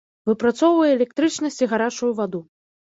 Выпрацоўвае 0.29 0.89
электрычнасць 0.97 1.61
і 1.67 1.71
гарачую 1.77 2.11
ваду. 2.23 2.45